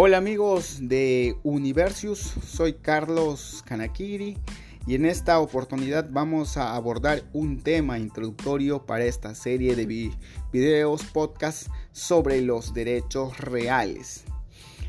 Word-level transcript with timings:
Hola 0.00 0.18
amigos 0.18 0.78
de 0.80 1.36
Universius, 1.42 2.20
soy 2.20 2.74
Carlos 2.74 3.64
Kanakiri 3.66 4.38
y 4.86 4.94
en 4.94 5.04
esta 5.04 5.40
oportunidad 5.40 6.08
vamos 6.12 6.56
a 6.56 6.76
abordar 6.76 7.24
un 7.32 7.58
tema 7.58 7.98
introductorio 7.98 8.86
para 8.86 9.06
esta 9.06 9.34
serie 9.34 9.74
de 9.74 10.14
videos, 10.52 11.02
podcast 11.02 11.66
sobre 11.90 12.40
los 12.42 12.72
derechos 12.74 13.38
reales. 13.38 14.22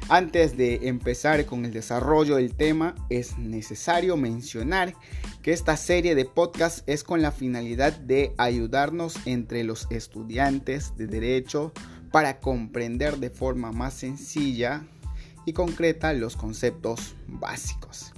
Antes 0.10 0.56
de 0.56 0.88
empezar 0.88 1.44
con 1.48 1.66
el 1.66 1.74
desarrollo 1.74 2.36
del 2.36 2.54
tema, 2.54 2.94
es 3.10 3.36
necesario 3.40 4.16
mencionar 4.16 4.94
que 5.42 5.54
esta 5.54 5.76
serie 5.76 6.14
de 6.14 6.26
podcast 6.26 6.88
es 6.88 7.04
con 7.04 7.24
la 7.24 7.32
finalidad 7.32 7.94
de 7.94 8.36
ayudarnos 8.38 9.16
entre 9.26 9.64
los 9.64 9.88
estudiantes 9.90 10.96
de 10.98 11.08
derecho 11.08 11.74
para 12.12 12.40
comprender 12.40 13.18
de 13.18 13.32
forma 13.32 13.72
más 13.72 13.96
sencilla 13.96 14.86
concreta 15.54 16.14
los 16.14 16.36
conceptos 16.36 17.16
básicos. 17.28 18.14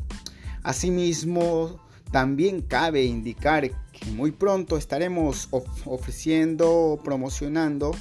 Asimismo, 0.64 1.80
también 2.12 2.62
cabe 2.62 3.06
indicar 3.06 3.70
que 3.92 4.12
muy 4.12 4.32
pronto 4.32 4.78
estaremos 4.78 5.48
ofreciendo, 5.86 7.00
promocionando 7.04 7.92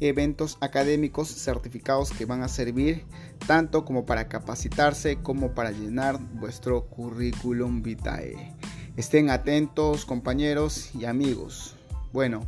eventos 0.00 0.58
académicos 0.60 1.28
certificados 1.28 2.12
que 2.12 2.24
van 2.24 2.42
a 2.42 2.48
servir 2.48 3.04
tanto 3.46 3.84
como 3.84 4.06
para 4.06 4.28
capacitarse 4.28 5.16
como 5.16 5.54
para 5.54 5.70
llenar 5.70 6.18
vuestro 6.34 6.86
currículum 6.86 7.82
vitae. 7.82 8.54
Estén 8.96 9.30
atentos 9.30 10.04
compañeros 10.04 10.90
y 10.94 11.04
amigos. 11.04 11.76
Bueno, 12.12 12.46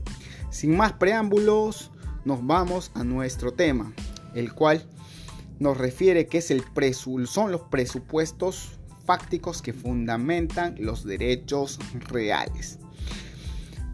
sin 0.51 0.77
más 0.77 0.93
preámbulos, 0.93 1.91
nos 2.25 2.45
vamos 2.47 2.91
a 2.95 3.05
nuestro 3.05 3.53
tema, 3.53 3.93
el 4.35 4.53
cual 4.53 4.85
nos 5.61 5.77
refiere 5.77 6.27
que 6.27 6.39
es 6.39 6.51
el 6.51 6.65
son 7.27 7.53
los 7.53 7.61
presupuestos 7.63 8.81
fácticos 9.07 9.63
que 9.63 9.73
fundamentan 9.73 10.75
los 10.79 11.05
derechos 11.05 11.79
reales. 12.09 12.79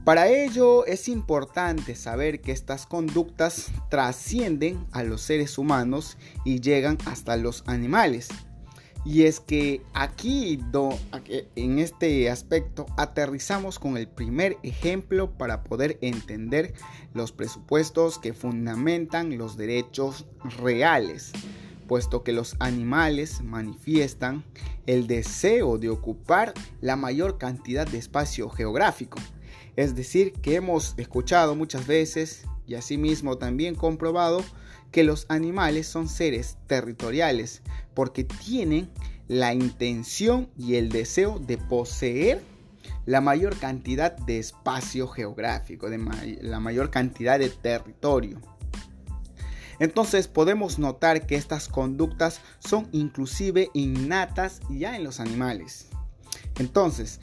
Para 0.05 0.29
ello 0.29 0.87
es 0.87 1.09
importante 1.09 1.97
saber 1.97 2.41
que 2.41 2.53
estas 2.53 2.87
conductas 2.87 3.73
trascienden 3.91 4.87
a 4.93 5.03
los 5.03 5.21
seres 5.21 5.59
humanos 5.59 6.17
y 6.45 6.61
llegan 6.61 6.97
hasta 7.07 7.37
los 7.37 7.65
animales. 7.67 8.29
Y 9.07 9.23
es 9.23 9.39
que 9.39 9.83
aquí 9.95 10.61
en 11.55 11.79
este 11.79 12.29
aspecto 12.29 12.87
aterrizamos 12.97 13.79
con 13.79 13.97
el 13.97 14.09
primer 14.09 14.59
ejemplo 14.65 15.31
para 15.31 15.63
poder 15.63 15.97
entender 16.01 16.75
los 17.15 17.31
presupuestos 17.31 18.19
que 18.19 18.35
fundamentan 18.35 19.39
los 19.39 19.57
derechos 19.57 20.27
reales, 20.59 21.31
puesto 21.87 22.25
que 22.25 22.33
los 22.33 22.57
animales 22.59 23.43
manifiestan 23.43 24.43
el 24.87 25.07
deseo 25.07 25.79
de 25.79 25.89
ocupar 25.89 26.53
la 26.81 26.97
mayor 26.97 27.39
cantidad 27.39 27.87
de 27.87 27.99
espacio 27.99 28.51
geográfico. 28.51 29.21
Es 29.77 29.95
decir, 29.95 30.33
que 30.33 30.57
hemos 30.57 30.95
escuchado 30.97 31.55
muchas 31.55 31.87
veces 31.87 32.43
y 32.67 32.75
asimismo 32.75 33.39
también 33.39 33.75
comprobado 33.75 34.43
que 34.91 35.05
los 35.05 35.27
animales 35.29 35.87
son 35.87 36.09
seres 36.09 36.59
territoriales 36.67 37.63
porque 37.95 38.25
tienen 38.25 38.91
la 39.29 39.55
intención 39.55 40.49
y 40.57 40.77
el 40.77 40.89
deseo 40.89 41.39
de 41.39 41.59
poseer 41.59 42.43
la 43.05 43.21
mayor 43.21 43.57
cantidad 43.59 44.17
de 44.17 44.39
espacio 44.39 45.09
geográfico, 45.09 45.91
de 45.91 46.39
la 46.43 46.61
mayor 46.61 46.91
cantidad 46.91 47.39
de 47.39 47.51
territorio. 47.51 48.41
Entonces 49.79 50.29
podemos 50.29 50.79
notar 50.79 51.27
que 51.27 51.37
estas 51.37 51.69
conductas 51.69 52.41
son 52.59 52.89
inclusive 52.93 53.71
innatas 53.75 54.61
ya 54.71 54.97
en 54.97 55.05
los 55.05 55.21
animales. 55.21 55.89
Entonces, 56.59 57.21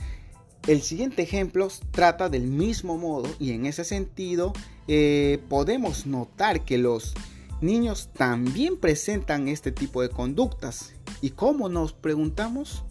el 0.68 0.82
siguiente 0.82 1.22
ejemplo 1.24 1.68
trata 1.92 2.30
del 2.30 2.44
mismo 2.44 2.98
modo 2.98 3.30
y 3.40 3.52
en 3.52 3.66
ese 3.66 3.84
sentido 3.84 4.54
eh, 4.88 5.42
podemos 5.50 6.06
notar 6.06 6.64
que 6.64 6.78
los 6.78 7.14
niños 7.62 8.10
también 8.14 8.78
presentan 8.78 9.48
este 9.48 9.72
tipo 9.72 10.02
de 10.02 10.10
conductas. 10.10 10.94
¿Y 11.22 11.32
cómo 11.32 11.70
nos 11.70 11.94
preguntamos? 11.94 12.84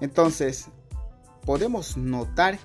Entonces, 0.00 0.66
podemos 1.44 1.96
notar 1.96 2.58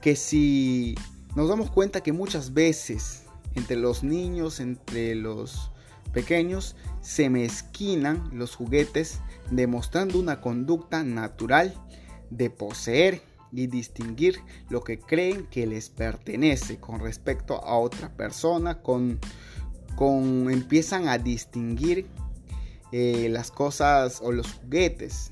que 0.00 0.16
si 0.16 0.94
nos 1.34 1.48
damos 1.48 1.70
cuenta 1.70 2.02
que 2.02 2.12
muchas 2.12 2.54
veces 2.54 3.24
entre 3.54 3.76
los 3.76 4.02
niños, 4.02 4.60
entre 4.60 5.14
los 5.14 5.70
pequeños, 6.12 6.76
se 7.00 7.30
mezquinan 7.30 8.30
los 8.32 8.54
juguetes 8.54 9.20
demostrando 9.50 10.18
una 10.18 10.40
conducta 10.40 11.02
natural 11.02 11.74
de 12.30 12.50
poseer 12.50 13.29
y 13.52 13.66
distinguir 13.66 14.40
lo 14.68 14.82
que 14.82 14.98
creen 14.98 15.46
que 15.46 15.66
les 15.66 15.90
pertenece 15.90 16.78
con 16.78 17.00
respecto 17.00 17.62
a 17.64 17.78
otra 17.78 18.14
persona, 18.16 18.82
con 18.82 19.18
con, 20.00 20.50
empiezan 20.50 21.08
a 21.08 21.18
distinguir 21.18 22.06
eh, 22.90 23.28
las 23.30 23.50
cosas 23.50 24.20
o 24.22 24.32
los 24.32 24.50
juguetes 24.54 25.30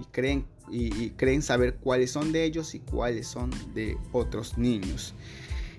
y 0.00 0.04
creen, 0.06 0.44
y, 0.68 1.10
creen 1.10 1.40
saber 1.40 1.76
cuáles 1.76 2.10
son 2.10 2.32
de 2.32 2.44
ellos 2.44 2.74
y 2.74 2.80
cuáles 2.80 3.28
son 3.28 3.50
de 3.74 3.96
otros 4.12 4.58
niños. 4.58 5.14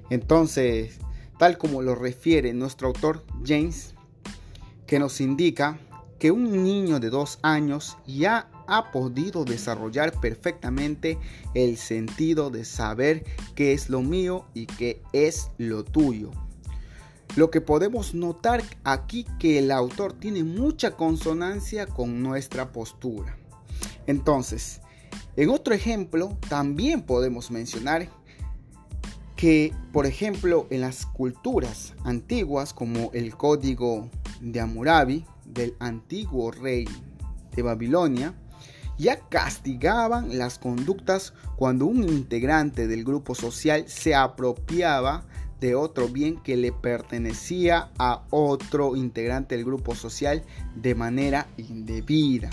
Entonces, 0.09 1.00
tal 1.38 1.57
como 1.57 1.81
lo 1.81 1.95
refiere 1.95 2.53
nuestro 2.53 2.88
autor 2.88 3.25
James, 3.45 3.94
que 4.85 5.00
nos 5.00 5.19
indica 5.19 5.78
que 6.19 6.31
un 6.31 6.63
niño 6.63 7.00
de 7.00 7.09
dos 7.09 7.39
años 7.41 7.97
ya 8.07 8.50
ha 8.67 8.91
podido 8.91 9.45
desarrollar 9.45 10.19
perfectamente 10.19 11.17
el 11.53 11.78
sentido 11.78 12.50
de 12.50 12.66
saber 12.66 13.23
qué 13.55 13.73
es 13.73 13.89
lo 13.89 14.01
mío 14.01 14.45
y 14.53 14.66
qué 14.66 15.01
es 15.13 15.50
lo 15.57 15.83
tuyo. 15.83 16.31
Lo 17.35 17.51
que 17.51 17.61
podemos 17.61 18.16
notar 18.16 18.63
aquí 18.83 19.25
que 19.39 19.59
el 19.59 19.72
autor 19.72 20.13
tiene 20.13 20.44
mucha 20.44 20.91
consonancia 20.91 21.85
con 21.85 22.23
nuestra 22.23 22.72
postura. 22.72 23.38
Entonces, 24.07 24.81
en 25.35 25.50
otro 25.50 25.75
ejemplo, 25.75 26.35
también 26.50 27.03
podemos 27.03 27.51
mencionar 27.51 28.09
que, 29.35 29.72
por 29.94 30.07
ejemplo, 30.07 30.66
en 30.72 30.81
las 30.81 31.06
culturas 31.06 31.94
antiguas, 32.03 32.73
como 32.73 33.11
el 33.13 33.35
código 33.38 34.09
de 34.41 34.59
Amurabi 34.59 35.25
del 35.47 35.75
antiguo 35.80 36.52
rey 36.52 36.85
de 37.56 37.62
Babilonia, 37.62 38.34
ya 38.97 39.19
castigaban 39.30 40.38
las 40.38 40.59
conductas 40.59 41.34
cuando 41.56 41.85
un 41.85 42.03
integrante 42.03 42.88
del 42.88 43.03
grupo 43.03 43.35
social 43.35 43.86
se 43.88 44.16
apropiaba 44.16 45.25
de 45.59 45.75
otro 45.75 46.07
bien 46.07 46.38
que 46.38 46.56
le 46.56 46.72
pertenecía 46.72 47.90
a 47.97 48.24
otro 48.30 48.96
integrante 48.96 49.56
del 49.56 49.66
grupo 49.66 49.96
social 49.96 50.44
de 50.75 50.96
manera 50.96 51.47
indebida. 51.57 52.50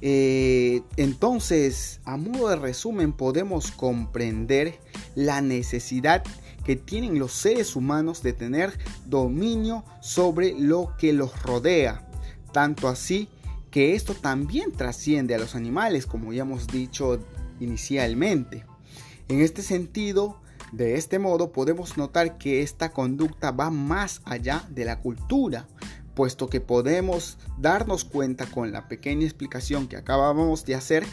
Eh, 0.00 0.82
entonces, 0.96 2.00
a 2.04 2.16
modo 2.16 2.50
de 2.50 2.56
resumen, 2.56 3.12
podemos 3.12 3.72
comprender 3.72 4.78
la 5.14 5.40
necesidad 5.40 6.22
que 6.68 6.76
tienen 6.76 7.18
los 7.18 7.32
seres 7.32 7.76
humanos 7.76 8.22
de 8.22 8.34
tener 8.34 8.78
dominio 9.06 9.84
sobre 10.02 10.52
lo 10.52 10.94
que 10.98 11.14
los 11.14 11.42
rodea. 11.42 12.06
Tanto 12.52 12.88
así 12.88 13.30
que 13.70 13.94
esto 13.94 14.12
también 14.12 14.72
trasciende 14.72 15.34
a 15.34 15.38
los 15.38 15.54
animales, 15.54 16.04
como 16.04 16.30
ya 16.34 16.42
hemos 16.42 16.66
dicho 16.66 17.20
inicialmente. 17.58 18.66
En 19.28 19.40
este 19.40 19.62
sentido, 19.62 20.42
de 20.70 20.96
este 20.96 21.18
modo 21.18 21.52
podemos 21.52 21.96
notar 21.96 22.36
que 22.36 22.60
esta 22.60 22.92
conducta 22.92 23.50
va 23.50 23.70
más 23.70 24.20
allá 24.26 24.66
de 24.68 24.84
la 24.84 25.00
cultura, 25.00 25.66
puesto 26.14 26.50
que 26.50 26.60
podemos 26.60 27.38
darnos 27.56 28.04
cuenta 28.04 28.44
con 28.44 28.72
la 28.72 28.88
pequeña 28.88 29.24
explicación 29.24 29.88
que 29.88 29.96
acabamos 29.96 30.66
de 30.66 30.74
hacer 30.74 31.06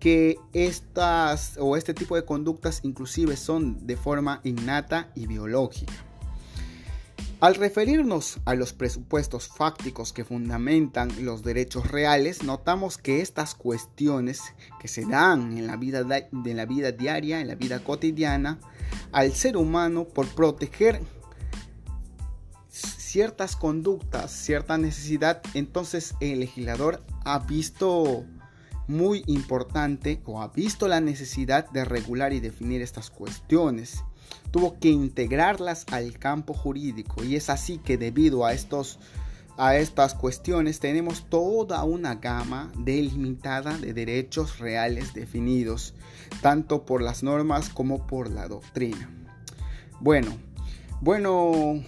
que 0.00 0.38
estas 0.54 1.56
o 1.60 1.76
este 1.76 1.94
tipo 1.94 2.16
de 2.16 2.24
conductas 2.24 2.80
inclusive 2.82 3.36
son 3.36 3.86
de 3.86 3.96
forma 3.96 4.40
innata 4.42 5.12
y 5.14 5.26
biológica. 5.26 5.92
Al 7.40 7.54
referirnos 7.54 8.38
a 8.44 8.54
los 8.54 8.74
presupuestos 8.74 9.48
fácticos 9.48 10.12
que 10.12 10.26
fundamentan 10.26 11.10
los 11.24 11.42
derechos 11.42 11.90
reales, 11.90 12.42
notamos 12.42 12.98
que 12.98 13.22
estas 13.22 13.54
cuestiones 13.54 14.42
que 14.78 14.88
se 14.88 15.06
dan 15.06 15.56
en 15.56 15.66
la 15.66 15.76
vida, 15.76 16.02
de 16.04 16.54
la 16.54 16.66
vida 16.66 16.92
diaria, 16.92 17.40
en 17.40 17.48
la 17.48 17.54
vida 17.54 17.82
cotidiana, 17.82 18.58
al 19.12 19.32
ser 19.32 19.56
humano 19.56 20.04
por 20.04 20.28
proteger 20.28 21.00
ciertas 22.68 23.56
conductas, 23.56 24.30
cierta 24.32 24.76
necesidad, 24.76 25.40
entonces 25.54 26.14
el 26.20 26.40
legislador 26.40 27.02
ha 27.24 27.38
visto 27.38 28.26
muy 28.90 29.22
importante 29.26 30.20
o 30.26 30.42
ha 30.42 30.48
visto 30.48 30.88
la 30.88 31.00
necesidad 31.00 31.70
de 31.70 31.84
regular 31.84 32.32
y 32.32 32.40
definir 32.40 32.82
estas 32.82 33.08
cuestiones 33.08 34.04
tuvo 34.50 34.78
que 34.78 34.88
integrarlas 34.88 35.86
al 35.92 36.18
campo 36.18 36.54
jurídico 36.54 37.22
y 37.22 37.36
es 37.36 37.50
así 37.50 37.78
que 37.78 37.96
debido 37.96 38.44
a 38.44 38.52
estos 38.52 38.98
a 39.56 39.76
estas 39.76 40.14
cuestiones 40.14 40.80
tenemos 40.80 41.28
toda 41.28 41.84
una 41.84 42.14
gama 42.16 42.72
delimitada 42.78 43.76
de 43.76 43.92
derechos 43.92 44.58
reales 44.58 45.12
definidos, 45.12 45.94
tanto 46.40 46.86
por 46.86 47.02
las 47.02 47.22
normas 47.22 47.68
como 47.68 48.06
por 48.06 48.30
la 48.30 48.48
doctrina. 48.48 49.10
Bueno, 50.00 50.30
bueno, 51.02 51.84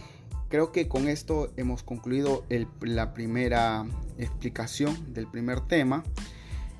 creo 0.51 0.71
que 0.71 0.87
con 0.87 1.09
esto 1.09 1.51
hemos 1.57 1.83
concluido 1.83 2.45
la 2.83 3.15
primera 3.15 3.87
explicación 4.19 5.15
del 5.15 5.27
primer 5.27 5.61
tema. 5.61 6.05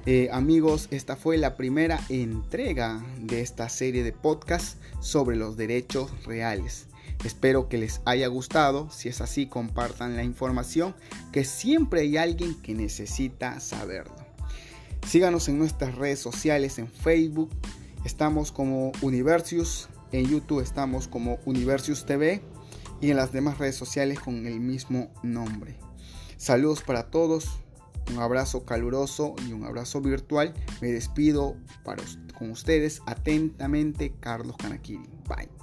Eh, 0.05 0.31
amigos, 0.33 0.89
esta 0.91 1.15
fue 1.15 1.39
la 1.39 1.57
primera 1.57 2.01
entrega 2.09 3.05
de 3.21 3.41
esta 3.41 3.69
serie 3.69 4.03
de 4.03 4.13
podcasts 4.13 4.77
sobre 5.01 5.37
los 5.37 5.57
derechos 5.57 6.11
reales. 6.25 6.87
Espero 7.25 7.69
que 7.69 7.79
les 7.79 8.01
haya 8.05 8.27
gustado. 8.27 8.91
Si 8.91 9.09
es 9.09 9.21
así, 9.21 9.47
compartan 9.47 10.17
la 10.17 10.25
información, 10.25 10.97
que 11.31 11.45
siempre 11.45 12.01
hay 12.01 12.17
alguien 12.17 12.61
que 12.63 12.75
necesita 12.75 13.61
saberlo. 13.61 14.17
Síganos 15.07 15.49
en 15.49 15.59
nuestras 15.59 15.95
redes 15.95 16.19
sociales, 16.19 16.79
en 16.79 16.89
Facebook 16.89 17.51
estamos 18.05 18.51
como 18.51 18.91
Universius, 19.03 19.89
en 20.11 20.29
YouTube 20.29 20.61
estamos 20.61 21.07
como 21.07 21.39
Universius 21.45 22.05
TV 22.07 22.43
y 23.01 23.11
en 23.11 23.17
las 23.17 23.33
demás 23.33 23.59
redes 23.59 23.77
sociales 23.77 24.19
con 24.19 24.47
el 24.47 24.59
mismo 24.59 25.13
nombre. 25.23 25.77
Saludos 26.39 26.83
para 26.83 27.05
todos, 27.05 27.62
un 28.11 28.19
abrazo 28.19 28.65
caluroso 28.65 29.35
y 29.47 29.53
un 29.53 29.65
abrazo 29.65 30.01
virtual. 30.01 30.55
Me 30.81 30.89
despido 30.89 31.57
con 32.37 32.51
ustedes 32.51 33.03
atentamente, 33.07 34.15
Carlos 34.21 34.57
Canakiri. 34.57 35.09
Bye. 35.29 35.62